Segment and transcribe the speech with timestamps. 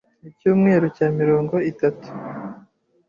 [0.29, 2.07] Icyumweru cya mirongo itatu